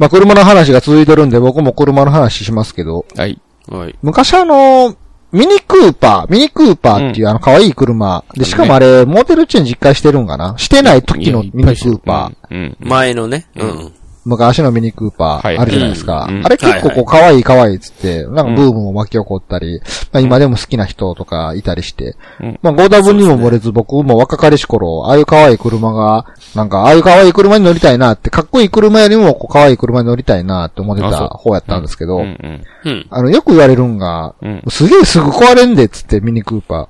[0.00, 3.38] まあ、車の話が続いてるんで、僕も車の話しますけど、はい。
[3.68, 3.94] はい。
[4.00, 4.96] 昔あの、
[5.30, 8.24] ミニクーパー、ミニクーパーっていうあの可愛い車。
[8.34, 10.54] で、しかもあれ、モデルチェンジ一回してるんかな？
[10.56, 12.54] してない時のミニクーパー。
[12.54, 12.76] ー。
[12.80, 12.88] うん。
[12.88, 13.46] 前のね。
[13.56, 13.92] うん。
[14.24, 16.26] 昔のミニクーパはいー、あるじゃないですか。
[16.28, 19.80] うんうんあれ結構はいこう可愛い可愛いっつって、なんかブームも巻き起こったり、
[20.12, 22.58] まあ今でも好きな人とかいたりしてうん。
[22.62, 32.64] まあ 5W にも漏れず僕も若かりし頃、ああいう可愛い車が、なんかああいう可愛い車に乗りたいなって、かっこいい車よりもこう可愛い車に乗りたいなって思ってた方やったんですけどうん、うん。
[32.84, 33.06] うん。
[33.10, 36.88] あの、よく言われるんが、うんすげえすぐ壊れんでっつってミニクーパ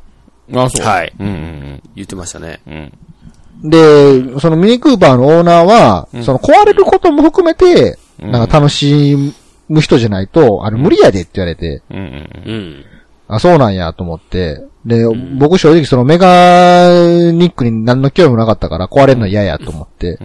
[0.54, 0.86] あ、そう。
[0.86, 2.60] はいうんうん言ってましたね。
[2.66, 2.92] うん。
[3.62, 9.16] で、そのミニクーパーのオーナーは、その壊れることも含めて、うんなんか楽し
[9.70, 12.84] む人じゃないと、あの、無理やでって言われて、うんうんうん。
[13.28, 14.62] あ、そうなんやと思って。
[14.84, 15.06] で、
[15.38, 16.88] 僕正直そのメガ
[17.32, 20.18] ニックに何の興味もなかったから壊れるの嫌やと思って。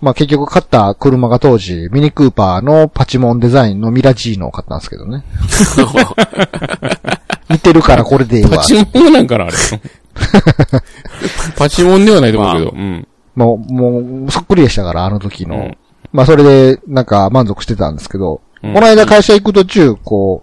[0.00, 5.24] まあ結局買った車が当時、ミニクーパーのパチモンデザインのミラジーノを買ったんですけどね。
[7.50, 8.64] 似てるからこれでいいわパ。
[8.64, 9.54] チモンなんかな、あれ。
[11.56, 12.70] パチモンではないと思うけど。
[12.70, 13.08] うん。
[13.34, 15.56] もう、もう、そっくりでしたから、あの時の。
[15.56, 15.76] うん
[16.12, 20.42] まあそれで、なんか満足してたんですけど、うんこの間会社行く途中、こ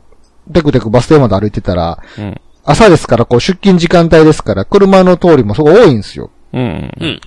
[0.50, 2.42] う、テクテクバス停まで歩いてたら、うん。
[2.64, 6.32] 朝ですから、こう出勤時間帯ですから、車の通りもすごい多いんですよ。
[6.54, 6.92] うん。
[7.00, 7.22] うん。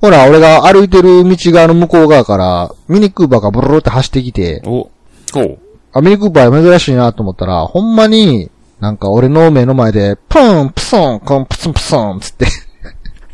[0.00, 4.90] ほら、俺が歩いてる道側の向こう側から、ミニクーパーがブルルって走ってきて、お、
[5.32, 5.58] ほう。
[5.92, 8.50] あ、ミニクーパー珍しいなと思ったら、ほんまに、
[8.80, 12.46] なんか俺の目の前で、プン、プソン、コン、プツンプソン、つって、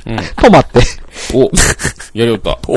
[0.06, 0.17] うん。
[0.17, 0.81] 止まって。
[1.34, 1.50] お、
[2.14, 2.58] やりよった。
[2.69, 2.77] お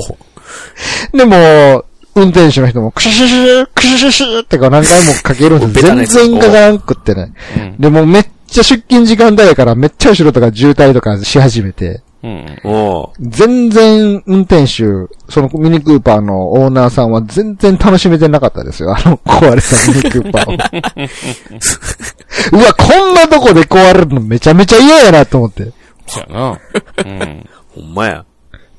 [1.17, 7.33] でも、運転手の人も、クシュシュシュ、クシュシュシュってこう何回もかけるんです全ベタなやつ然かからんくってね。
[7.57, 7.75] うん。
[7.77, 12.57] でもめっちゃ出勤時間帯やから、めっちゃ後ろとか渋滞とかし始めて、うん。
[12.63, 14.83] お全然運転手、
[15.29, 18.95] そのミニクーパーのオーナーさんは全然楽しめてなかったですよ。
[18.95, 20.53] あの壊れたミニクーパーを。
[22.57, 25.73] うわ、こんなとこで壊れるのめちゃめちゃ嫌やなと思って。
[26.07, 26.59] そやな。
[27.05, 27.49] うん。
[27.75, 28.25] ほんまや。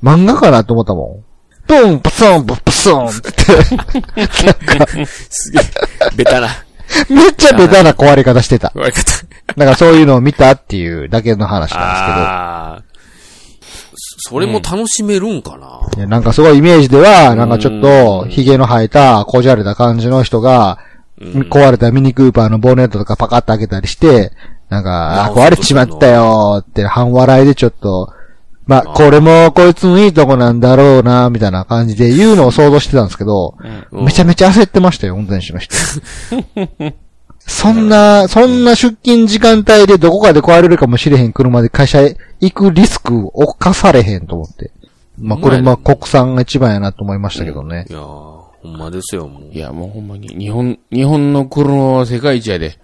[0.03, 1.27] 漫画かなと思ったもん。
[1.67, 3.31] プン、プソン、ププソンって。
[5.29, 5.63] すげえ。
[6.15, 6.47] ベタな。
[7.09, 8.71] めっちゃベタな壊れ方してた。
[8.73, 9.25] 言われ方。
[9.55, 12.83] だからそういうのを見たっていうだけの話なんですああ。
[13.95, 16.01] そそれも楽しめるんかな、けど。
[16.01, 20.79] いやなんかすごいイメージでは、なんかちょっと、髭の生えた、こじゃれた感じの人が、
[21.19, 24.31] 壊れたミニクーパーのボンネットとかパカッと開けたりして、
[24.69, 28.13] なんか、壊れちまったよーって半笑いでちょっと、
[28.65, 33.55] まあ、これもこいつのいいとこなんだろうな、みたいな感じで言うのを想像してたんですけど、
[33.91, 35.73] うんめちゃめちゃ焦ってましたよ、運転手の人。
[37.39, 44.71] そんな、そんな出勤時間帯でどこかで壊れるかもしれへん車で会社へ行くリスクを犯されへんと思って。
[45.17, 47.85] まあ、これまあ国産が一番やなと思いましたけどね。
[47.89, 49.43] いやー、ほんまですよ、もう。
[49.51, 52.77] いや、もうほんまに、日本、日本の車は世界一やで。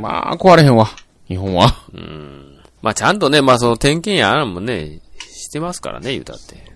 [0.00, 0.88] まあ、壊れへんわ。
[1.28, 1.74] 日本は。
[1.92, 6.67] うんまあちゃんとね、まあその点検やあらもね、してますからね、言うたって。